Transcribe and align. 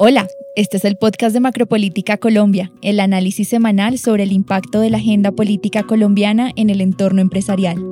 Hola, 0.00 0.28
este 0.54 0.76
es 0.76 0.84
el 0.84 0.96
podcast 0.96 1.34
de 1.34 1.40
Macropolítica 1.40 2.18
Colombia, 2.18 2.70
el 2.82 3.00
análisis 3.00 3.48
semanal 3.48 3.98
sobre 3.98 4.22
el 4.22 4.30
impacto 4.30 4.78
de 4.78 4.90
la 4.90 4.98
agenda 4.98 5.32
política 5.32 5.82
colombiana 5.82 6.52
en 6.54 6.70
el 6.70 6.80
entorno 6.80 7.20
empresarial. 7.20 7.84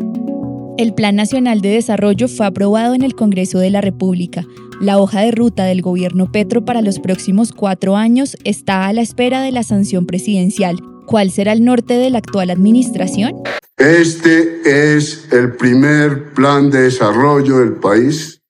El 0.78 0.94
Plan 0.94 1.16
Nacional 1.16 1.62
de 1.62 1.70
Desarrollo 1.70 2.28
fue 2.28 2.46
aprobado 2.46 2.94
en 2.94 3.02
el 3.02 3.16
Congreso 3.16 3.58
de 3.58 3.70
la 3.70 3.80
República. 3.80 4.46
La 4.80 4.98
hoja 4.98 5.22
de 5.22 5.32
ruta 5.32 5.64
del 5.64 5.82
gobierno 5.82 6.30
Petro 6.30 6.64
para 6.64 6.80
los 6.80 7.00
próximos 7.00 7.50
cuatro 7.50 7.96
años 7.96 8.36
está 8.44 8.86
a 8.86 8.92
la 8.92 9.02
espera 9.02 9.42
de 9.42 9.50
la 9.50 9.64
sanción 9.64 10.06
presidencial. 10.06 10.76
¿Cuál 11.06 11.32
será 11.32 11.54
el 11.54 11.64
norte 11.64 11.94
de 11.94 12.10
la 12.10 12.18
actual 12.18 12.50
administración? 12.50 13.32
Este 13.78 14.94
es 14.94 15.26
el 15.32 15.56
primer 15.56 16.34
plan 16.34 16.70
de 16.70 16.82
desarrollo 16.82 17.58
del 17.58 17.72
país 17.72 18.45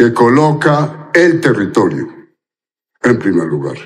que 0.00 0.14
coloca 0.14 1.10
el 1.12 1.42
territorio, 1.42 2.08
en 3.02 3.18
primer 3.18 3.48
lugar. 3.48 3.76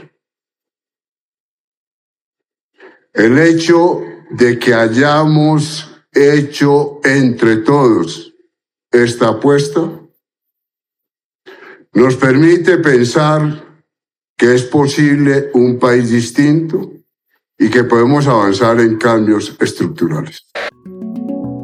El 3.13 3.37
hecho 3.37 4.01
de 4.31 4.57
que 4.57 4.75
hayamos 4.75 5.91
hecho 6.13 7.01
entre 7.03 7.57
todos 7.57 8.33
esta 8.93 9.31
apuesta 9.31 9.91
nos 11.95 12.15
permite 12.15 12.79
pensar 12.79 13.65
que 14.37 14.55
es 14.55 14.63
posible 14.63 15.51
un 15.53 15.81
país 15.81 16.11
distinto 16.11 16.93
y 17.59 17.69
que 17.71 17.83
podemos 17.83 18.29
avanzar 18.29 18.79
en 18.79 18.99
cambios 18.99 19.57
estructurales. 19.59 20.47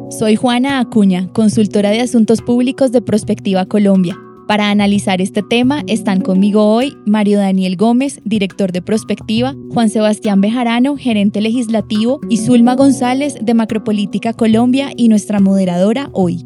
Soy 0.09 0.35
Juana 0.35 0.81
Acuña, 0.81 1.31
consultora 1.31 1.91
de 1.91 2.01
Asuntos 2.01 2.41
Públicos 2.41 2.91
de 2.91 3.01
Prospectiva 3.01 3.65
Colombia. 3.65 4.17
Para 4.51 4.69
analizar 4.69 5.21
este 5.21 5.43
tema 5.43 5.81
están 5.87 6.19
conmigo 6.19 6.65
hoy 6.75 6.97
Mario 7.05 7.39
Daniel 7.39 7.77
Gómez, 7.77 8.19
director 8.25 8.73
de 8.73 8.81
Prospectiva, 8.81 9.55
Juan 9.69 9.87
Sebastián 9.87 10.41
Bejarano, 10.41 10.97
gerente 10.97 11.39
legislativo, 11.39 12.19
y 12.27 12.35
Zulma 12.35 12.75
González 12.75 13.37
de 13.41 13.53
Macropolítica 13.53 14.33
Colombia 14.33 14.91
y 14.97 15.07
nuestra 15.07 15.39
moderadora 15.39 16.09
hoy. 16.11 16.45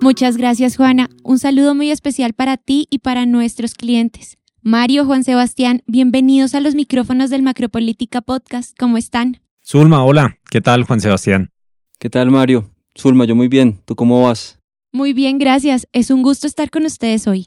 Muchas 0.00 0.36
gracias 0.36 0.76
Juana. 0.76 1.10
Un 1.24 1.40
saludo 1.40 1.74
muy 1.74 1.90
especial 1.90 2.32
para 2.32 2.58
ti 2.58 2.86
y 2.90 3.00
para 3.00 3.26
nuestros 3.26 3.74
clientes. 3.74 4.38
Mario, 4.62 5.04
Juan 5.04 5.24
Sebastián, 5.24 5.82
bienvenidos 5.88 6.54
a 6.54 6.60
los 6.60 6.76
micrófonos 6.76 7.28
del 7.28 7.42
Macropolítica 7.42 8.20
Podcast. 8.20 8.78
¿Cómo 8.78 8.98
están? 8.98 9.40
Zulma, 9.66 10.04
hola. 10.04 10.38
¿Qué 10.48 10.60
tal, 10.60 10.84
Juan 10.84 11.00
Sebastián? 11.00 11.50
¿Qué 11.98 12.08
tal, 12.08 12.30
Mario? 12.30 12.70
Zulma, 12.96 13.24
yo 13.24 13.34
muy 13.34 13.48
bien. 13.48 13.80
¿Tú 13.84 13.96
cómo 13.96 14.22
vas? 14.22 14.61
Muy 14.94 15.14
bien, 15.14 15.38
gracias. 15.38 15.88
Es 15.92 16.10
un 16.10 16.22
gusto 16.22 16.46
estar 16.46 16.68
con 16.68 16.84
ustedes 16.84 17.26
hoy. 17.26 17.46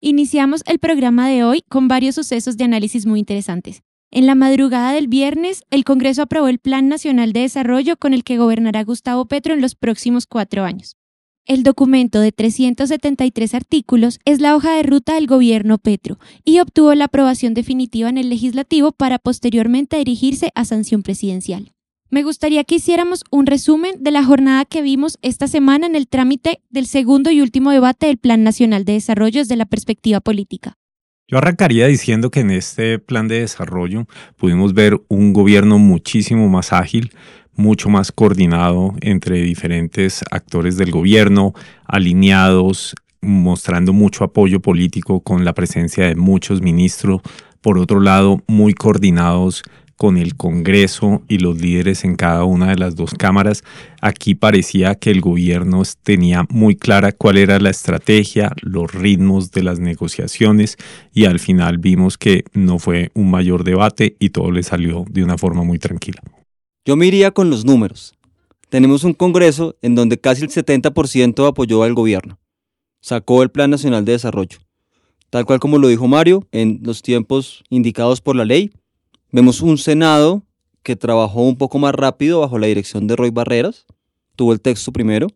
Iniciamos 0.00 0.64
el 0.66 0.80
programa 0.80 1.28
de 1.28 1.44
hoy 1.44 1.62
con 1.68 1.86
varios 1.86 2.16
sucesos 2.16 2.56
de 2.56 2.64
análisis 2.64 3.06
muy 3.06 3.20
interesantes. 3.20 3.82
En 4.10 4.26
la 4.26 4.34
madrugada 4.34 4.90
del 4.90 5.06
viernes, 5.06 5.62
el 5.70 5.84
Congreso 5.84 6.22
aprobó 6.22 6.48
el 6.48 6.58
Plan 6.58 6.88
Nacional 6.88 7.32
de 7.32 7.42
Desarrollo 7.42 7.96
con 7.96 8.12
el 8.12 8.24
que 8.24 8.38
gobernará 8.38 8.82
Gustavo 8.82 9.26
Petro 9.26 9.54
en 9.54 9.60
los 9.60 9.76
próximos 9.76 10.26
cuatro 10.26 10.64
años. 10.64 10.96
El 11.46 11.62
documento 11.62 12.18
de 12.18 12.32
373 12.32 13.54
artículos 13.54 14.18
es 14.24 14.40
la 14.40 14.56
hoja 14.56 14.74
de 14.74 14.82
ruta 14.82 15.14
del 15.14 15.28
gobierno 15.28 15.78
Petro 15.78 16.18
y 16.44 16.58
obtuvo 16.58 16.92
la 16.96 17.04
aprobación 17.04 17.54
definitiva 17.54 18.08
en 18.08 18.18
el 18.18 18.28
legislativo 18.28 18.90
para 18.90 19.20
posteriormente 19.20 19.96
dirigirse 19.96 20.50
a 20.56 20.64
sanción 20.64 21.04
presidencial. 21.04 21.72
Me 22.12 22.24
gustaría 22.24 22.64
que 22.64 22.74
hiciéramos 22.74 23.22
un 23.30 23.46
resumen 23.46 23.92
de 24.00 24.10
la 24.10 24.24
jornada 24.24 24.64
que 24.64 24.82
vimos 24.82 25.16
esta 25.22 25.46
semana 25.46 25.86
en 25.86 25.94
el 25.94 26.08
trámite 26.08 26.60
del 26.68 26.86
segundo 26.86 27.30
y 27.30 27.40
último 27.40 27.70
debate 27.70 28.06
del 28.06 28.18
Plan 28.18 28.42
Nacional 28.42 28.84
de 28.84 28.94
Desarrollo 28.94 29.38
desde 29.38 29.54
la 29.54 29.64
perspectiva 29.64 30.18
política. 30.18 30.76
Yo 31.28 31.38
arrancaría 31.38 31.86
diciendo 31.86 32.32
que 32.32 32.40
en 32.40 32.50
este 32.50 32.98
plan 32.98 33.28
de 33.28 33.38
desarrollo 33.38 34.08
pudimos 34.36 34.74
ver 34.74 35.00
un 35.06 35.32
gobierno 35.32 35.78
muchísimo 35.78 36.48
más 36.48 36.72
ágil, 36.72 37.12
mucho 37.54 37.88
más 37.88 38.10
coordinado 38.10 38.92
entre 39.02 39.42
diferentes 39.42 40.24
actores 40.32 40.76
del 40.76 40.90
gobierno, 40.90 41.52
alineados, 41.86 42.96
mostrando 43.20 43.92
mucho 43.92 44.24
apoyo 44.24 44.58
político 44.58 45.20
con 45.20 45.44
la 45.44 45.52
presencia 45.52 46.08
de 46.08 46.16
muchos 46.16 46.60
ministros, 46.60 47.20
por 47.60 47.78
otro 47.78 48.00
lado, 48.00 48.42
muy 48.48 48.74
coordinados 48.74 49.62
con 50.00 50.16
el 50.16 50.34
Congreso 50.34 51.20
y 51.28 51.40
los 51.40 51.60
líderes 51.60 52.04
en 52.04 52.16
cada 52.16 52.44
una 52.44 52.70
de 52.70 52.76
las 52.76 52.96
dos 52.96 53.12
cámaras. 53.12 53.64
Aquí 54.00 54.34
parecía 54.34 54.94
que 54.94 55.10
el 55.10 55.20
gobierno 55.20 55.82
tenía 56.02 56.46
muy 56.48 56.74
clara 56.74 57.12
cuál 57.12 57.36
era 57.36 57.58
la 57.58 57.68
estrategia, 57.68 58.50
los 58.62 58.90
ritmos 58.94 59.50
de 59.50 59.62
las 59.62 59.78
negociaciones 59.78 60.78
y 61.12 61.26
al 61.26 61.38
final 61.38 61.76
vimos 61.76 62.16
que 62.16 62.44
no 62.54 62.78
fue 62.78 63.10
un 63.12 63.30
mayor 63.30 63.62
debate 63.62 64.16
y 64.18 64.30
todo 64.30 64.50
le 64.50 64.62
salió 64.62 65.04
de 65.10 65.22
una 65.22 65.36
forma 65.36 65.64
muy 65.64 65.78
tranquila. 65.78 66.22
Yo 66.86 66.96
me 66.96 67.06
iría 67.06 67.32
con 67.32 67.50
los 67.50 67.66
números. 67.66 68.14
Tenemos 68.70 69.04
un 69.04 69.12
Congreso 69.12 69.76
en 69.82 69.96
donde 69.96 70.16
casi 70.16 70.44
el 70.44 70.48
70% 70.48 71.46
apoyó 71.46 71.82
al 71.82 71.92
gobierno. 71.92 72.38
Sacó 73.02 73.42
el 73.42 73.50
Plan 73.50 73.68
Nacional 73.68 74.06
de 74.06 74.12
Desarrollo. 74.12 74.60
Tal 75.28 75.44
cual 75.44 75.60
como 75.60 75.76
lo 75.76 75.88
dijo 75.88 76.08
Mario, 76.08 76.48
en 76.52 76.80
los 76.82 77.02
tiempos 77.02 77.64
indicados 77.68 78.22
por 78.22 78.34
la 78.34 78.46
ley, 78.46 78.70
Vemos 79.32 79.60
un 79.60 79.78
Senado 79.78 80.42
que 80.82 80.96
trabajó 80.96 81.42
un 81.42 81.56
poco 81.56 81.78
más 81.78 81.94
rápido 81.94 82.40
bajo 82.40 82.58
la 82.58 82.66
dirección 82.66 83.06
de 83.06 83.14
Roy 83.14 83.30
Barreras, 83.30 83.86
tuvo 84.34 84.52
el 84.52 84.60
texto 84.60 84.92
primero, 84.92 85.28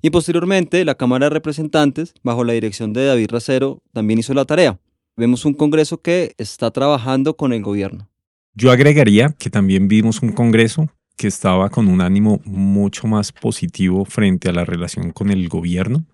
y 0.00 0.10
posteriormente 0.10 0.84
la 0.84 0.94
Cámara 0.94 1.26
de 1.26 1.30
Representantes, 1.30 2.14
bajo 2.22 2.44
la 2.44 2.52
dirección 2.52 2.92
de 2.92 3.06
David 3.06 3.30
Racero, 3.30 3.82
también 3.92 4.20
hizo 4.20 4.32
la 4.32 4.44
tarea. 4.44 4.78
Vemos 5.16 5.44
un 5.44 5.54
Congreso 5.54 6.00
que 6.00 6.34
está 6.38 6.70
trabajando 6.70 7.36
con 7.36 7.52
el 7.52 7.62
gobierno. 7.62 8.08
Yo 8.54 8.70
agregaría 8.70 9.34
que 9.38 9.50
también 9.50 9.88
vimos 9.88 10.22
un 10.22 10.32
Congreso 10.32 10.88
que 11.16 11.26
estaba 11.26 11.68
con 11.68 11.88
un 11.88 12.00
ánimo 12.00 12.40
mucho 12.44 13.08
más 13.08 13.32
positivo 13.32 14.04
frente 14.04 14.50
a 14.50 14.52
la 14.52 14.64
relación 14.64 15.10
con 15.10 15.30
el 15.30 15.48
gobierno. 15.48 16.04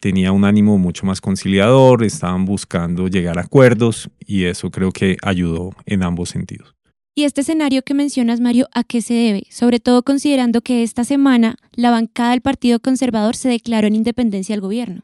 Tenía 0.00 0.32
un 0.32 0.44
ánimo 0.44 0.78
mucho 0.78 1.06
más 1.06 1.20
conciliador, 1.20 2.04
estaban 2.04 2.44
buscando 2.44 3.08
llegar 3.08 3.38
a 3.38 3.42
acuerdos 3.42 4.10
y 4.18 4.44
eso 4.44 4.70
creo 4.70 4.92
que 4.92 5.16
ayudó 5.22 5.72
en 5.86 6.02
ambos 6.02 6.30
sentidos. 6.30 6.74
Y 7.18 7.24
este 7.24 7.40
escenario 7.40 7.82
que 7.82 7.94
mencionas, 7.94 8.40
Mario, 8.40 8.68
¿a 8.74 8.84
qué 8.84 9.00
se 9.00 9.14
debe? 9.14 9.44
Sobre 9.48 9.80
todo 9.80 10.02
considerando 10.02 10.60
que 10.60 10.82
esta 10.82 11.02
semana 11.02 11.56
la 11.74 11.90
bancada 11.90 12.32
del 12.32 12.42
Partido 12.42 12.78
Conservador 12.78 13.36
se 13.36 13.48
declaró 13.48 13.86
en 13.86 13.94
independencia 13.94 14.54
del 14.54 14.60
gobierno. 14.60 15.00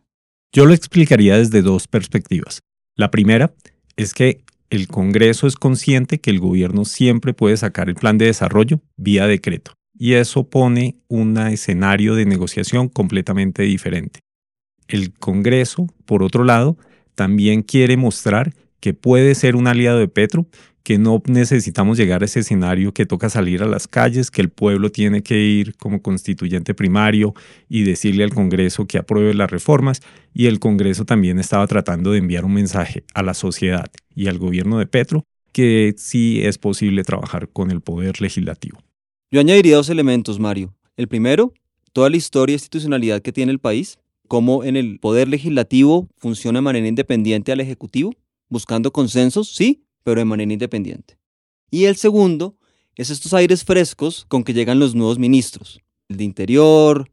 Yo 0.53 0.67
lo 0.67 0.75
explicaría 0.75 1.39
desde 1.39 1.63
dos 1.63 1.89
perspectivas. 1.89 2.61
La 2.97 3.11
primera 3.11 3.55
es 3.97 4.13
que 4.13 4.45
el 4.69 4.89
Congreso 4.89 5.47
es 5.47 5.57
consciente 5.57 6.21
que 6.21 6.31
el 6.31 6.39
gobierno 6.39 6.85
siempre 6.85 7.33
puede 7.33 7.57
sacar 7.57 7.89
el 7.89 7.95
plan 7.95 8.19
de 8.19 8.27
desarrollo 8.27 8.81
vía 8.99 9.27
decreto. 9.27 9.73
Y 9.99 10.15
eso 10.15 10.51
pone 10.51 10.97
un 11.09 11.39
escenario 11.39 12.15
de 12.15 12.27
negociación 12.27 12.89
completamente 12.89 13.63
diferente. 13.63 14.21
El 14.93 15.15
Congreso, 15.15 15.87
por 16.05 16.23
otro 16.23 16.45
lado, 16.45 16.77
también 17.15 17.63
quiere 17.63 17.97
mostrar 17.97 18.55
que 18.79 18.93
puede 18.93 19.35
ser 19.35 19.57
un 19.57 19.67
aliado 19.67 19.99
de 19.99 20.07
Petro, 20.07 20.47
que 20.83 20.99
no 20.99 21.23
necesitamos 21.27 21.97
llegar 21.97 22.21
a 22.21 22.27
ese 22.27 22.41
escenario 22.41 22.93
que 22.93 23.07
toca 23.07 23.31
salir 23.31 23.63
a 23.63 23.67
las 23.67 23.89
calles, 23.89 24.31
que 24.31 24.43
el 24.43 24.51
pueblo 24.51 24.91
tiene 24.91 25.23
que 25.23 25.39
ir 25.41 25.77
como 25.77 26.03
constituyente 26.03 26.75
primario 26.75 27.33
y 27.71 27.85
decirle 27.85 28.25
al 28.25 28.35
Congreso 28.35 28.87
que 28.87 28.99
apruebe 28.99 29.33
las 29.33 29.51
reformas, 29.51 30.03
y 30.35 30.47
el 30.47 30.59
Congreso 30.59 31.07
también 31.07 31.39
estaba 31.39 31.67
tratando 31.67 32.13
de 32.13 32.19
enviar 32.19 32.45
un 32.45 32.53
mensaje 32.53 33.05
a 33.15 33.23
la 33.23 33.33
sociedad 33.33 33.91
y 34.15 34.27
al 34.27 34.39
gobierno 34.39 34.79
de 34.79 34.87
Petro 34.87 35.25
que 35.53 35.95
sí 35.97 36.43
es 36.43 36.59
posible 36.59 37.03
trabajar 37.03 37.49
con 37.49 37.71
el 37.71 37.81
poder 37.81 38.21
legislativo. 38.21 38.79
Yo 39.31 39.41
añadiría 39.41 39.77
dos 39.77 39.89
elementos, 39.89 40.39
Mario. 40.39 40.75
El 40.99 41.09
primero, 41.09 41.55
toda 41.95 42.11
la 42.11 42.17
historia 42.19 42.53
e 42.53 42.57
institucionalidad 42.57 43.23
que 43.23 43.33
tiene 43.33 43.53
el 43.53 43.59
país, 43.59 43.99
cómo 44.33 44.65
en 44.65 44.79
el 44.79 44.99
poder 44.99 45.29
legislativo 45.29 46.09
funciona 46.17 46.57
de 46.57 46.63
manera 46.63 46.89
independiente 46.89 47.53
al 47.53 47.61
Ejecutivo, 47.61 48.15
buscando 48.49 48.91
consensos, 48.91 49.55
sí, 49.55 49.85
pero 50.05 50.21
de 50.21 50.25
manera 50.25 50.51
independiente. 50.51 51.19
Y 51.71 51.85
el 51.85 51.97
segundo 51.97 52.57
es 52.97 53.11
estos 53.11 53.35
aires 53.35 53.63
frescos 53.63 54.25
con 54.29 54.43
que 54.43 54.55
llegan 54.55 54.79
los 54.79 54.95
nuevos 54.95 55.19
ministros, 55.19 55.83
el 56.09 56.17
de 56.17 56.25
Interior, 56.25 57.11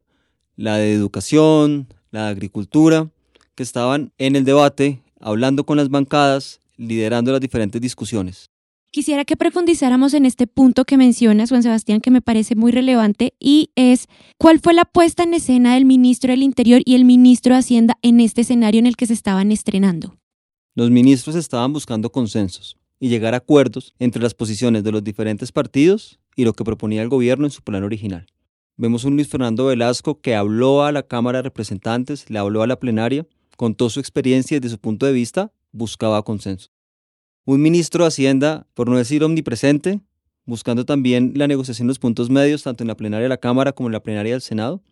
la 0.55 0.77
de 0.77 0.93
Educación, 0.93 1.93
la 2.09 2.23
de 2.23 2.29
Agricultura, 2.29 3.11
que 3.53 3.63
estaban 3.63 4.13
en 4.17 4.37
el 4.37 4.45
debate, 4.45 5.01
hablando 5.19 5.65
con 5.65 5.75
las 5.75 5.89
bancadas, 5.89 6.61
liderando 6.77 7.33
las 7.33 7.41
diferentes 7.41 7.81
discusiones. 7.81 8.49
Quisiera 8.91 9.23
que 9.23 9.37
profundizáramos 9.37 10.15
en 10.15 10.25
este 10.25 10.47
punto 10.47 10.83
que 10.83 10.97
mencionas, 10.97 11.49
Juan 11.49 11.61
Sebastián, 11.61 12.01
que 12.01 12.09
me 12.09 12.21
parece 12.21 12.55
muy 12.55 12.71
relevante, 12.71 13.35
y 13.39 13.69
es 13.75 14.07
cuál 14.39 14.59
fue 14.59 14.73
la 14.73 14.83
puesta 14.83 15.21
en 15.21 15.35
escena 15.35 15.75
del 15.75 15.85
ministro 15.85 16.31
del 16.31 16.41
Interior 16.41 16.81
y 16.83 16.95
el 16.95 17.05
ministro 17.05 17.53
de 17.53 17.59
Hacienda 17.59 17.99
en 18.01 18.19
este 18.19 18.41
escenario 18.41 18.79
en 18.79 18.87
el 18.87 18.97
que 18.97 19.05
se 19.05 19.13
estaban 19.13 19.51
estrenando. 19.51 20.17
Los 20.73 20.89
ministros 20.89 21.35
estaban 21.35 21.71
buscando 21.71 22.11
consensos 22.11 22.77
y 22.99 23.09
llegar 23.09 23.35
a 23.35 23.37
acuerdos 23.37 23.93
entre 23.99 24.23
las 24.23 24.33
posiciones 24.33 24.83
de 24.83 24.91
los 24.91 25.03
diferentes 25.03 25.51
partidos 25.51 26.19
y 26.35 26.43
lo 26.43 26.53
que 26.53 26.63
proponía 26.63 27.03
el 27.03 27.09
gobierno 27.09 27.45
en 27.45 27.51
su 27.51 27.61
plan 27.61 27.83
original. 27.83 28.25
Vemos 28.75 29.03
un 29.03 29.13
Luis 29.13 29.27
Fernando 29.27 29.65
Velasco 29.65 30.19
que 30.19 30.33
habló 30.33 30.83
a 30.83 30.91
la 30.91 31.03
Cámara 31.03 31.39
de 31.39 31.43
Representantes, 31.43 32.27
le 32.31 32.39
habló 32.39 32.63
a 32.63 32.67
la 32.67 32.79
plenaria, 32.79 33.27
contó 33.55 33.91
su 33.91 33.99
experiencia 33.99 34.59
desde 34.59 34.73
su 34.75 34.79
punto 34.79 35.05
de 35.05 35.11
vista 35.11 35.51
buscaba 35.71 36.23
consenso. 36.23 36.71
Un 37.51 37.63
ministro 37.63 38.03
de 38.03 38.09
Hacienda, 38.09 38.67
por 38.75 38.87
no 38.89 38.95
decir 38.95 39.23
omnipresente, 39.23 40.01
buscando 40.45 40.85
también 40.85 41.31
la 41.35 41.47
negociación 41.47 41.87
de 41.87 41.89
los 41.89 41.97
puntos 41.97 42.29
medios, 42.29 42.61
tanto 42.61 42.83
en 42.83 42.87
la 42.89 42.95
plenaria 42.95 43.23
de 43.23 43.29
la 43.29 43.39
Cámara 43.39 43.71
como 43.71 43.89
en 43.89 43.93
la 43.93 44.03
plenaria 44.03 44.33
del 44.33 44.43
Senado. 44.43 44.83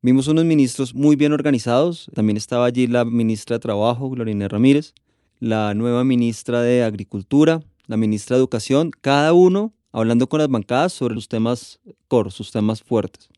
Vimos 0.00 0.26
unos 0.26 0.46
ministros 0.46 0.94
muy 0.94 1.16
bien 1.16 1.34
organizados. 1.34 2.10
También 2.14 2.38
estaba 2.38 2.64
allí 2.64 2.86
la 2.86 3.04
ministra 3.04 3.56
de 3.56 3.60
Trabajo, 3.60 4.08
Glorina 4.08 4.48
Ramírez, 4.48 4.94
la 5.38 5.74
nueva 5.74 6.02
ministra 6.02 6.62
de 6.62 6.82
Agricultura, 6.82 7.60
la 7.88 7.98
ministra 7.98 8.36
de 8.36 8.40
Educación, 8.40 8.90
cada 9.02 9.34
uno 9.34 9.74
hablando 9.92 10.30
con 10.30 10.38
las 10.38 10.48
bancadas 10.48 10.94
sobre 10.94 11.14
los 11.14 11.28
temas 11.28 11.78
core, 12.06 12.30
sus 12.30 12.50
temas 12.50 12.82
fuertes. 12.82 13.28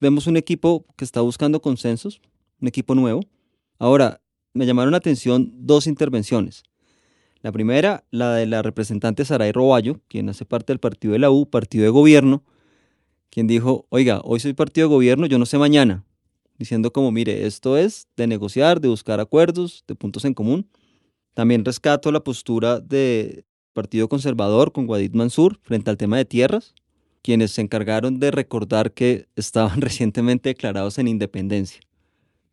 Vemos 0.00 0.26
un 0.26 0.38
equipo 0.38 0.86
que 0.96 1.04
está 1.04 1.20
buscando 1.20 1.60
consensos, 1.60 2.22
un 2.58 2.68
equipo 2.68 2.94
nuevo. 2.94 3.20
Ahora, 3.78 4.22
me 4.54 4.64
llamaron 4.64 4.92
la 4.92 4.96
atención 4.96 5.52
dos 5.58 5.86
intervenciones. 5.86 6.62
La 7.44 7.52
primera, 7.52 8.06
la 8.10 8.32
de 8.32 8.46
la 8.46 8.62
representante 8.62 9.22
Saray 9.22 9.52
Roballo, 9.52 10.00
quien 10.08 10.30
hace 10.30 10.46
parte 10.46 10.72
del 10.72 10.80
partido 10.80 11.12
de 11.12 11.18
la 11.18 11.30
U, 11.30 11.44
partido 11.44 11.84
de 11.84 11.90
gobierno, 11.90 12.42
quien 13.28 13.46
dijo, 13.46 13.84
oiga, 13.90 14.22
hoy 14.24 14.40
soy 14.40 14.54
partido 14.54 14.88
de 14.88 14.94
gobierno, 14.94 15.26
yo 15.26 15.38
no 15.38 15.44
sé 15.44 15.58
mañana, 15.58 16.06
diciendo 16.56 16.90
como, 16.90 17.12
mire, 17.12 17.44
esto 17.46 17.76
es 17.76 18.08
de 18.16 18.26
negociar, 18.26 18.80
de 18.80 18.88
buscar 18.88 19.20
acuerdos, 19.20 19.84
de 19.86 19.94
puntos 19.94 20.24
en 20.24 20.32
común. 20.32 20.70
También 21.34 21.66
rescato 21.66 22.10
la 22.10 22.24
postura 22.24 22.80
del 22.80 23.44
Partido 23.74 24.08
Conservador 24.08 24.72
con 24.72 24.86
Guadid 24.86 25.12
Mansur 25.12 25.58
frente 25.60 25.90
al 25.90 25.98
tema 25.98 26.16
de 26.16 26.24
tierras, 26.24 26.74
quienes 27.20 27.50
se 27.50 27.60
encargaron 27.60 28.20
de 28.20 28.30
recordar 28.30 28.92
que 28.92 29.28
estaban 29.36 29.80
recientemente 29.82 30.48
declarados 30.48 30.96
en 30.96 31.08
independencia. 31.08 31.82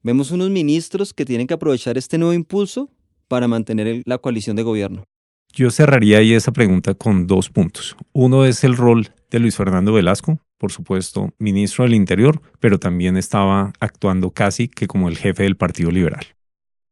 Vemos 0.04 0.32
unos 0.32 0.50
ministros 0.50 1.14
que 1.14 1.24
tienen 1.24 1.48
que 1.48 1.54
aprovechar 1.54 1.98
este 1.98 2.18
nuevo 2.18 2.34
impulso 2.34 2.90
para 3.32 3.48
mantener 3.48 4.02
la 4.04 4.18
coalición 4.18 4.58
de 4.58 4.64
gobierno. 4.64 5.06
Yo 5.54 5.72
cerraría 5.72 6.18
ahí 6.18 6.34
esa 6.34 6.52
pregunta 6.52 6.96
con 6.96 7.28
dos 7.28 7.50
puntos. 7.50 7.96
Uno 8.12 8.44
es 8.44 8.66
el 8.66 8.76
rol 8.76 9.08
de 9.30 9.40
Luis 9.40 9.56
Fernando 9.56 9.94
Velasco, 9.94 10.40
por 10.58 10.74
supuesto, 10.74 11.30
ministro 11.40 11.86
del 11.86 11.94
Interior, 11.94 12.42
pero 12.60 12.78
también 12.78 13.16
estaba 13.16 13.72
actuando 13.80 14.32
casi 14.32 14.68
que 14.68 14.86
como 14.86 15.08
el 15.08 15.18
jefe 15.18 15.44
del 15.44 15.56
Partido 15.56 15.92
Liberal. 15.92 16.26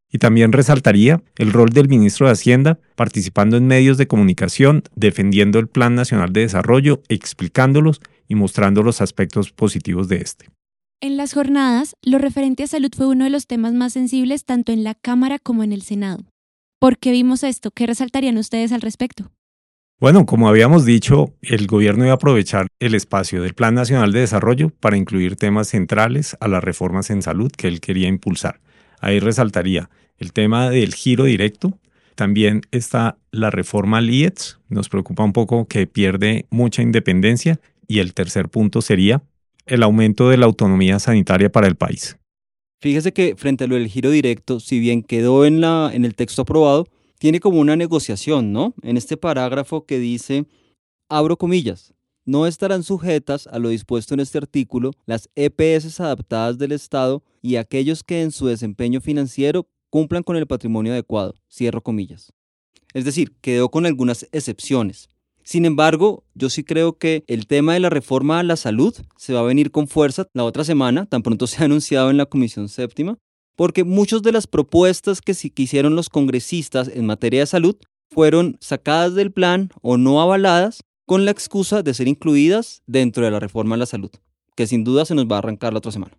Y 0.09 0.19
también 0.19 0.53
resaltaría 0.53 1.21
el 1.37 1.51
rol 1.51 1.71
del 1.71 1.89
ministro 1.89 2.27
de 2.27 2.31
Hacienda 2.31 2.79
participando 2.95 3.57
en 3.57 3.67
medios 3.67 3.97
de 3.97 4.07
comunicación, 4.07 4.83
defendiendo 4.95 5.59
el 5.59 5.67
Plan 5.67 5.93
Nacional 5.93 6.31
de 6.31 6.41
Desarrollo, 6.41 7.03
explicándolos 7.09 7.99
y 8.29 8.35
mostrando 8.35 8.81
los 8.81 9.01
aspectos 9.01 9.51
positivos 9.51 10.07
de 10.07 10.21
este. 10.21 10.45
En 11.01 11.17
las 11.17 11.33
jornadas, 11.33 11.97
lo 12.01 12.17
referente 12.17 12.63
a 12.63 12.67
salud 12.67 12.91
fue 12.95 13.07
uno 13.07 13.25
de 13.25 13.29
los 13.29 13.45
temas 13.45 13.73
más 13.73 13.91
sensibles 13.91 14.45
tanto 14.45 14.71
en 14.71 14.85
la 14.85 14.95
Cámara 14.95 15.37
como 15.37 15.63
en 15.63 15.73
el 15.73 15.81
Senado. 15.81 16.28
¿Por 16.79 16.97
qué 16.97 17.11
vimos 17.11 17.43
esto? 17.43 17.71
¿Qué 17.71 17.85
resaltarían 17.85 18.37
ustedes 18.37 18.71
al 18.71 18.79
respecto? 18.79 19.33
Bueno, 19.99 20.25
como 20.25 20.47
habíamos 20.47 20.85
dicho, 20.85 21.33
el 21.41 21.67
gobierno 21.67 22.05
iba 22.05 22.13
a 22.13 22.15
aprovechar 22.15 22.67
el 22.79 22.95
espacio 22.95 23.41
del 23.41 23.53
Plan 23.53 23.75
Nacional 23.75 24.13
de 24.13 24.21
Desarrollo 24.21 24.69
para 24.79 24.95
incluir 24.95 25.35
temas 25.35 25.67
centrales 25.67 26.37
a 26.39 26.47
las 26.47 26.63
reformas 26.63 27.09
en 27.09 27.21
salud 27.21 27.51
que 27.51 27.67
él 27.67 27.81
quería 27.81 28.07
impulsar. 28.07 28.61
Ahí 29.01 29.19
resaltaría 29.19 29.89
el 30.17 30.31
tema 30.31 30.69
del 30.69 30.93
giro 30.93 31.25
directo. 31.25 31.77
También 32.15 32.61
está 32.71 33.17
la 33.31 33.49
reforma 33.49 33.97
al 33.97 34.09
IETS. 34.09 34.61
Nos 34.69 34.87
preocupa 34.87 35.25
un 35.25 35.33
poco 35.33 35.67
que 35.67 35.85
pierde 35.85 36.45
mucha 36.49 36.81
independencia. 36.81 37.59
Y 37.89 37.99
el 37.99 38.13
tercer 38.13 38.47
punto 38.47 38.81
sería 38.81 39.21
el 39.65 39.83
aumento 39.83 40.29
de 40.29 40.37
la 40.37 40.45
autonomía 40.45 40.99
sanitaria 40.99 41.51
para 41.51 41.67
el 41.67 41.75
país. 41.75 42.18
Fíjese 42.81 43.11
que 43.11 43.35
frente 43.35 43.65
a 43.65 43.67
lo 43.67 43.75
del 43.75 43.87
giro 43.87 44.09
directo, 44.09 44.59
si 44.59 44.79
bien 44.79 45.03
quedó 45.03 45.45
en, 45.45 45.59
la, 45.59 45.91
en 45.93 46.05
el 46.05 46.15
texto 46.15 46.43
aprobado, 46.43 46.87
tiene 47.17 47.41
como 47.41 47.59
una 47.59 47.75
negociación, 47.75 48.53
¿no? 48.53 48.73
En 48.81 48.95
este 48.95 49.17
parágrafo 49.17 49.85
que 49.85 49.99
dice, 49.99 50.45
abro 51.09 51.37
comillas, 51.37 51.93
no 52.25 52.47
estarán 52.47 52.83
sujetas 52.83 53.47
a 53.47 53.59
lo 53.59 53.69
dispuesto 53.69 54.13
en 54.13 54.21
este 54.21 54.37
artículo 54.37 54.91
las 55.05 55.29
EPS 55.35 55.99
adaptadas 55.99 56.57
del 56.57 56.71
Estado 56.71 57.23
y 57.41 57.57
aquellos 57.57 58.03
que 58.03 58.21
en 58.21 58.31
su 58.31 58.47
desempeño 58.47 59.01
financiero 59.01 59.67
cumplan 59.89 60.23
con 60.23 60.37
el 60.37 60.47
patrimonio 60.47 60.93
adecuado, 60.93 61.35
cierro 61.51 61.81
comillas. 61.81 62.31
Es 62.93 63.03
decir, 63.03 63.33
quedó 63.41 63.69
con 63.69 63.85
algunas 63.85 64.27
excepciones. 64.31 65.09
Sin 65.49 65.65
embargo, 65.65 66.25
yo 66.35 66.47
sí 66.51 66.63
creo 66.63 66.99
que 66.99 67.23
el 67.25 67.47
tema 67.47 67.73
de 67.73 67.79
la 67.79 67.89
reforma 67.89 68.39
a 68.39 68.43
la 68.43 68.55
salud 68.55 68.95
se 69.17 69.33
va 69.33 69.39
a 69.39 69.43
venir 69.51 69.71
con 69.71 69.87
fuerza 69.87 70.27
la 70.35 70.43
otra 70.43 70.63
semana, 70.63 71.07
tan 71.07 71.23
pronto 71.23 71.47
se 71.47 71.63
ha 71.63 71.65
anunciado 71.65 72.11
en 72.11 72.17
la 72.17 72.27
Comisión 72.27 72.69
Séptima, 72.69 73.17
porque 73.55 73.83
muchas 73.83 74.21
de 74.21 74.31
las 74.31 74.45
propuestas 74.45 75.21
que, 75.21 75.33
que 75.33 75.63
hicieron 75.63 75.95
los 75.95 76.09
congresistas 76.09 76.87
en 76.93 77.07
materia 77.07 77.39
de 77.39 77.45
salud 77.47 77.75
fueron 78.11 78.57
sacadas 78.59 79.15
del 79.15 79.31
plan 79.31 79.71
o 79.81 79.97
no 79.97 80.21
avaladas 80.21 80.81
con 81.07 81.25
la 81.25 81.31
excusa 81.31 81.81
de 81.81 81.95
ser 81.95 82.07
incluidas 82.07 82.83
dentro 82.85 83.25
de 83.25 83.31
la 83.31 83.39
reforma 83.39 83.73
a 83.73 83.79
la 83.79 83.87
salud, 83.87 84.11
que 84.55 84.67
sin 84.67 84.83
duda 84.83 85.03
se 85.03 85.15
nos 85.15 85.25
va 85.25 85.37
a 85.37 85.39
arrancar 85.39 85.73
la 85.73 85.79
otra 85.79 85.91
semana. 85.91 86.15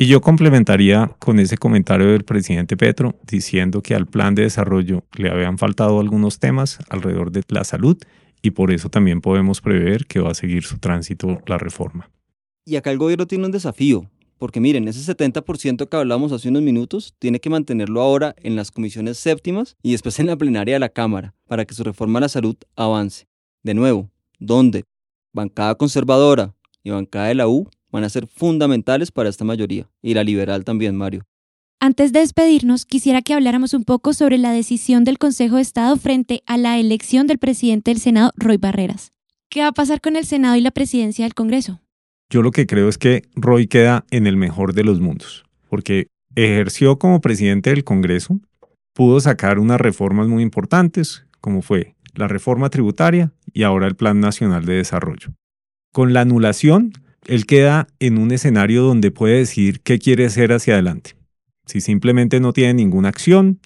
Y 0.00 0.06
yo 0.06 0.20
complementaría 0.20 1.16
con 1.18 1.40
ese 1.40 1.58
comentario 1.58 2.06
del 2.12 2.22
presidente 2.22 2.76
Petro 2.76 3.18
diciendo 3.26 3.82
que 3.82 3.96
al 3.96 4.06
plan 4.06 4.36
de 4.36 4.42
desarrollo 4.42 5.02
le 5.16 5.30
habían 5.32 5.58
faltado 5.58 5.98
algunos 5.98 6.38
temas 6.38 6.78
alrededor 6.88 7.32
de 7.32 7.42
la 7.48 7.64
salud 7.64 7.98
y 8.42 8.50
por 8.52 8.70
eso 8.70 8.88
también 8.88 9.20
podemos 9.20 9.60
prever 9.60 10.06
que 10.06 10.20
va 10.20 10.30
a 10.30 10.34
seguir 10.34 10.64
su 10.64 10.78
tránsito 10.78 11.40
la 11.46 11.58
reforma. 11.58 12.10
Y 12.64 12.76
acá 12.76 12.90
el 12.90 12.98
gobierno 12.98 13.26
tiene 13.26 13.46
un 13.46 13.52
desafío, 13.52 14.10
porque 14.38 14.60
miren, 14.60 14.86
ese 14.88 15.16
70% 15.16 15.88
que 15.88 15.96
hablamos 15.96 16.32
hace 16.32 16.48
unos 16.48 16.62
minutos 16.62 17.14
tiene 17.18 17.40
que 17.40 17.50
mantenerlo 17.50 18.00
ahora 18.00 18.34
en 18.42 18.56
las 18.56 18.70
comisiones 18.70 19.18
séptimas 19.18 19.76
y 19.82 19.92
después 19.92 20.18
en 20.20 20.26
la 20.26 20.36
plenaria 20.36 20.74
de 20.74 20.80
la 20.80 20.88
Cámara 20.88 21.34
para 21.46 21.64
que 21.64 21.74
su 21.74 21.82
reforma 21.82 22.18
a 22.18 22.22
la 22.22 22.28
salud 22.28 22.56
avance. 22.76 23.26
De 23.62 23.74
nuevo, 23.74 24.10
¿dónde? 24.38 24.84
Bancada 25.32 25.74
conservadora 25.74 26.54
y 26.82 26.90
bancada 26.90 27.28
de 27.28 27.34
la 27.34 27.48
U 27.48 27.68
van 27.90 28.04
a 28.04 28.10
ser 28.10 28.26
fundamentales 28.26 29.10
para 29.10 29.28
esta 29.28 29.44
mayoría, 29.44 29.88
y 30.02 30.14
la 30.14 30.24
liberal 30.24 30.64
también, 30.64 30.94
Mario. 30.94 31.24
Antes 31.80 32.12
de 32.12 32.18
despedirnos, 32.18 32.84
quisiera 32.84 33.22
que 33.22 33.34
habláramos 33.34 33.72
un 33.72 33.84
poco 33.84 34.12
sobre 34.12 34.36
la 34.36 34.50
decisión 34.50 35.04
del 35.04 35.16
Consejo 35.16 35.56
de 35.56 35.62
Estado 35.62 35.96
frente 35.96 36.42
a 36.44 36.58
la 36.58 36.76
elección 36.76 37.28
del 37.28 37.38
presidente 37.38 37.92
del 37.92 38.00
Senado, 38.00 38.32
Roy 38.34 38.56
Barreras. 38.56 39.12
¿Qué 39.48 39.60
va 39.60 39.68
a 39.68 39.72
pasar 39.72 40.00
con 40.00 40.16
el 40.16 40.24
Senado 40.24 40.56
y 40.56 40.60
la 40.60 40.72
presidencia 40.72 41.24
del 41.24 41.34
Congreso? 41.34 41.80
Yo 42.30 42.42
lo 42.42 42.50
que 42.50 42.66
creo 42.66 42.88
es 42.88 42.98
que 42.98 43.22
Roy 43.36 43.68
queda 43.68 44.04
en 44.10 44.26
el 44.26 44.36
mejor 44.36 44.74
de 44.74 44.82
los 44.82 44.98
mundos, 44.98 45.44
porque 45.68 46.08
ejerció 46.34 46.98
como 46.98 47.20
presidente 47.20 47.70
del 47.70 47.84
Congreso, 47.84 48.40
pudo 48.92 49.20
sacar 49.20 49.60
unas 49.60 49.80
reformas 49.80 50.26
muy 50.26 50.42
importantes, 50.42 51.26
como 51.40 51.62
fue 51.62 51.94
la 52.12 52.26
reforma 52.26 52.70
tributaria 52.70 53.32
y 53.52 53.62
ahora 53.62 53.86
el 53.86 53.94
Plan 53.94 54.18
Nacional 54.18 54.64
de 54.64 54.74
Desarrollo. 54.74 55.28
Con 55.92 56.12
la 56.12 56.22
anulación, 56.22 56.92
él 57.28 57.46
queda 57.46 57.86
en 58.00 58.18
un 58.18 58.32
escenario 58.32 58.82
donde 58.82 59.12
puede 59.12 59.38
decidir 59.38 59.80
qué 59.80 60.00
quiere 60.00 60.26
hacer 60.26 60.52
hacia 60.52 60.74
adelante. 60.74 61.17
Si 61.68 61.82
simplemente 61.82 62.40
no 62.40 62.52
tiene 62.52 62.74
ninguna 62.74 63.10
acción, 63.10 63.60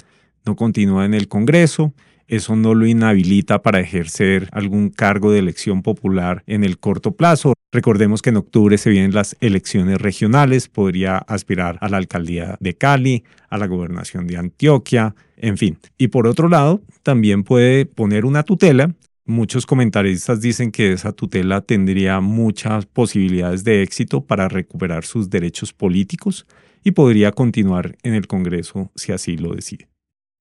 no 0.44 0.56
continúa 0.56 1.04
en 1.04 1.14
el 1.14 1.28
Congreso, 1.28 1.94
eso 2.26 2.56
no 2.56 2.74
lo 2.74 2.86
inhabilita 2.86 3.62
para 3.62 3.78
ejercer 3.78 4.48
algún 4.50 4.90
cargo 4.90 5.30
de 5.30 5.38
elección 5.38 5.82
popular 5.82 6.42
en 6.46 6.64
el 6.64 6.78
corto 6.78 7.12
plazo. 7.12 7.54
Recordemos 7.70 8.20
que 8.20 8.30
en 8.30 8.38
octubre 8.38 8.76
se 8.76 8.90
vienen 8.90 9.14
las 9.14 9.36
elecciones 9.40 10.00
regionales, 10.00 10.68
podría 10.68 11.18
aspirar 11.18 11.78
a 11.80 11.88
la 11.88 11.98
alcaldía 11.98 12.56
de 12.58 12.74
Cali, 12.74 13.22
a 13.48 13.56
la 13.56 13.66
gobernación 13.66 14.26
de 14.26 14.36
Antioquia, 14.36 15.14
en 15.36 15.56
fin. 15.56 15.78
Y 15.96 16.08
por 16.08 16.26
otro 16.26 16.48
lado, 16.48 16.82
también 17.04 17.44
puede 17.44 17.86
poner 17.86 18.24
una 18.24 18.42
tutela 18.42 18.92
Muchos 19.24 19.66
comentaristas 19.66 20.40
dicen 20.40 20.72
que 20.72 20.92
esa 20.92 21.12
tutela 21.12 21.60
tendría 21.60 22.20
muchas 22.20 22.86
posibilidades 22.86 23.62
de 23.62 23.84
éxito 23.84 24.24
para 24.24 24.48
recuperar 24.48 25.04
sus 25.04 25.30
derechos 25.30 25.72
políticos 25.72 26.44
y 26.84 26.92
podría 26.92 27.32
continuar 27.32 27.96
en 28.02 28.14
el 28.14 28.26
Congreso 28.26 28.90
si 28.94 29.12
así 29.12 29.36
lo 29.36 29.54
decide. 29.54 29.88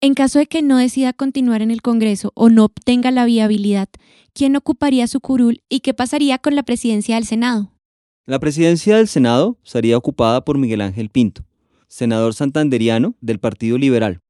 En 0.04 0.16
caso 0.16 0.40
de 0.40 0.48
que 0.48 0.64
no 0.64 0.78
decida 0.78 1.14
continuar 1.14 1.62
en 1.62 1.70
el 1.70 1.84
Congreso 1.84 2.32
o 2.34 2.50
no 2.50 2.66
obtenga 2.66 3.12
la 3.12 3.26
viabilidad, 3.26 3.88
¿quién 4.34 4.56
ocuparía 4.56 5.06
su 5.08 5.20
curul 5.20 5.62
y 5.70 5.82
qué 5.82 5.94
pasaría 5.94 6.40
con 6.40 6.56
la 6.56 6.64
presidencia 6.64 7.16
del 7.16 7.26
Senado? 7.26 7.72
La 8.26 8.40
presidencia 8.40 8.98
del 8.98 9.08
Senado 9.08 9.58
sería 9.62 9.98
ocupada 9.98 10.44
por 10.44 10.58
Miguel 10.58 10.82
Ángel 10.82 11.10
Pinto, 11.10 11.44
senador 11.88 12.34
santanderiano 12.34 13.16
del 13.22 13.40
Partido 13.40 13.78
Liberal. 13.78 14.22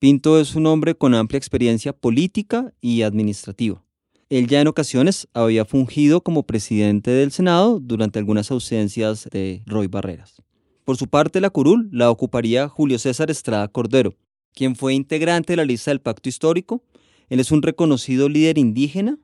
Pinto 0.00 0.40
es 0.40 0.56
un 0.56 0.66
hombre 0.66 0.96
con 0.96 1.14
amplia 1.14 1.38
experiencia 1.38 1.92
política 1.92 2.74
y 2.80 3.02
administrativa. 3.02 3.84
Él 4.28 4.48
ya 4.48 4.60
en 4.60 4.66
ocasiones 4.66 5.28
había 5.34 5.64
fungido 5.64 6.22
como 6.22 6.44
presidente 6.44 7.12
del 7.12 7.30
Senado 7.30 7.78
durante 7.78 8.18
algunas 8.18 8.50
ausencias 8.50 9.28
de 9.30 9.62
Roy 9.66 9.86
Barreras. 9.86 10.42
Por 10.84 10.96
su 10.96 11.08
parte, 11.08 11.40
la 11.40 11.50
curul 11.50 11.88
la 11.92 12.10
ocuparía 12.10 12.68
Julio 12.68 12.98
César 12.98 13.30
Estrada 13.30 13.68
Cordero, 13.68 14.14
quien 14.54 14.74
fue 14.76 14.94
integrante 14.94 15.52
de 15.52 15.56
la 15.56 15.64
lista 15.64 15.90
del 15.90 16.00
Pacto 16.00 16.28
Histórico. 16.28 16.82
Él 17.28 17.40
es 17.40 17.52
un 17.52 17.62
reconocido 17.62 18.28
líder 18.28 18.58
indígena, 18.58 19.18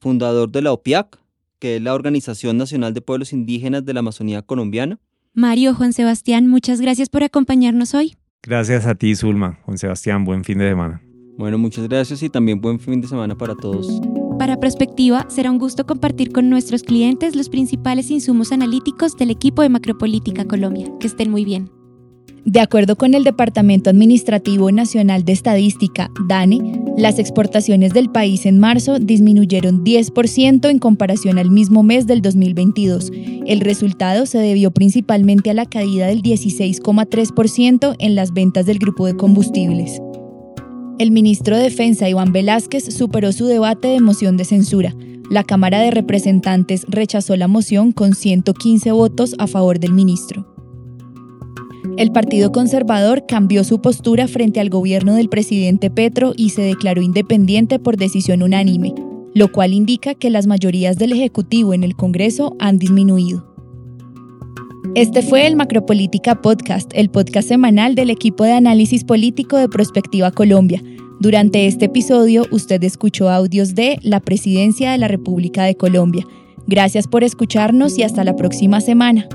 fundador 0.00 0.50
de 0.50 0.62
la 0.62 0.72
OPIAC, 0.72 1.18
que 1.58 1.76
es 1.76 1.82
la 1.82 1.94
Organización 1.94 2.56
Nacional 2.56 2.94
de 2.94 3.00
Pueblos 3.00 3.32
Indígenas 3.32 3.84
de 3.84 3.94
la 3.94 4.00
Amazonía 4.00 4.42
Colombiana. 4.42 4.98
Mario, 5.32 5.74
Juan 5.74 5.92
Sebastián, 5.92 6.46
muchas 6.48 6.80
gracias 6.80 7.08
por 7.08 7.22
acompañarnos 7.22 7.94
hoy. 7.94 8.16
Gracias 8.42 8.86
a 8.86 8.94
ti, 8.94 9.14
Zulma. 9.14 9.58
Juan 9.64 9.78
Sebastián, 9.78 10.24
buen 10.24 10.44
fin 10.44 10.58
de 10.58 10.68
semana. 10.68 11.00
Bueno, 11.38 11.58
muchas 11.58 11.88
gracias 11.88 12.22
y 12.22 12.28
también 12.28 12.60
buen 12.60 12.78
fin 12.78 13.00
de 13.00 13.08
semana 13.08 13.36
para 13.36 13.54
todos. 13.54 14.00
Para 14.38 14.58
Prospectiva, 14.58 15.26
será 15.28 15.50
un 15.50 15.58
gusto 15.58 15.86
compartir 15.86 16.32
con 16.32 16.50
nuestros 16.50 16.82
clientes 16.82 17.36
los 17.36 17.48
principales 17.48 18.10
insumos 18.10 18.50
analíticos 18.50 19.16
del 19.16 19.30
equipo 19.30 19.62
de 19.62 19.68
Macropolítica 19.68 20.44
Colombia. 20.44 20.90
Que 20.98 21.06
estén 21.06 21.30
muy 21.30 21.44
bien. 21.44 21.70
De 22.44 22.60
acuerdo 22.60 22.96
con 22.96 23.14
el 23.14 23.24
Departamento 23.24 23.88
Administrativo 23.88 24.70
Nacional 24.70 25.24
de 25.24 25.32
Estadística, 25.32 26.10
DANE, 26.28 26.82
las 26.98 27.18
exportaciones 27.18 27.94
del 27.94 28.10
país 28.10 28.44
en 28.44 28.58
marzo 28.58 28.98
disminuyeron 28.98 29.82
10% 29.82 30.68
en 30.68 30.78
comparación 30.78 31.38
al 31.38 31.50
mismo 31.50 31.82
mes 31.82 32.06
del 32.06 32.20
2022. 32.20 33.12
El 33.46 33.60
resultado 33.60 34.26
se 34.26 34.38
debió 34.38 34.72
principalmente 34.72 35.50
a 35.50 35.54
la 35.54 35.64
caída 35.64 36.06
del 36.06 36.22
16,3% 36.22 37.96
en 37.98 38.14
las 38.14 38.34
ventas 38.34 38.66
del 38.66 38.78
grupo 38.78 39.06
de 39.06 39.16
combustibles. 39.16 40.00
El 40.96 41.10
ministro 41.10 41.56
de 41.56 41.64
Defensa, 41.64 42.08
Iván 42.08 42.32
Velázquez, 42.32 42.94
superó 42.94 43.32
su 43.32 43.46
debate 43.46 43.88
de 43.88 44.00
moción 44.00 44.36
de 44.36 44.44
censura. 44.44 44.94
La 45.28 45.42
Cámara 45.42 45.80
de 45.80 45.90
Representantes 45.90 46.86
rechazó 46.88 47.34
la 47.34 47.48
moción 47.48 47.90
con 47.90 48.14
115 48.14 48.92
votos 48.92 49.34
a 49.38 49.48
favor 49.48 49.80
del 49.80 49.92
ministro. 49.92 50.46
El 51.96 52.12
Partido 52.12 52.52
Conservador 52.52 53.24
cambió 53.26 53.64
su 53.64 53.80
postura 53.80 54.28
frente 54.28 54.60
al 54.60 54.70
gobierno 54.70 55.14
del 55.14 55.28
presidente 55.28 55.90
Petro 55.90 56.32
y 56.36 56.50
se 56.50 56.62
declaró 56.62 57.02
independiente 57.02 57.80
por 57.80 57.96
decisión 57.96 58.42
unánime, 58.42 58.94
lo 59.34 59.50
cual 59.50 59.72
indica 59.72 60.14
que 60.14 60.30
las 60.30 60.46
mayorías 60.46 60.96
del 60.96 61.12
Ejecutivo 61.12 61.74
en 61.74 61.82
el 61.82 61.96
Congreso 61.96 62.54
han 62.60 62.78
disminuido. 62.78 63.53
Este 64.94 65.22
fue 65.22 65.48
el 65.48 65.56
Macropolítica 65.56 66.40
Podcast, 66.40 66.92
el 66.94 67.10
podcast 67.10 67.48
semanal 67.48 67.96
del 67.96 68.10
equipo 68.10 68.44
de 68.44 68.52
análisis 68.52 69.02
político 69.02 69.56
de 69.56 69.68
Prospectiva 69.68 70.30
Colombia. 70.30 70.80
Durante 71.18 71.66
este 71.66 71.86
episodio 71.86 72.46
usted 72.52 72.80
escuchó 72.84 73.28
audios 73.28 73.74
de 73.74 73.98
la 74.02 74.20
Presidencia 74.20 74.92
de 74.92 74.98
la 74.98 75.08
República 75.08 75.64
de 75.64 75.74
Colombia. 75.74 76.24
Gracias 76.68 77.08
por 77.08 77.24
escucharnos 77.24 77.98
y 77.98 78.04
hasta 78.04 78.22
la 78.22 78.36
próxima 78.36 78.80
semana. 78.80 79.26